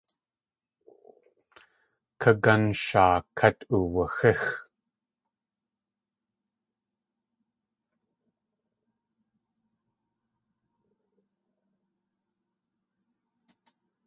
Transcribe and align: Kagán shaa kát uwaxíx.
Kagán 2.21 2.63
shaa 2.83 3.17
kát 3.37 3.57
uwaxíx. 3.77 4.41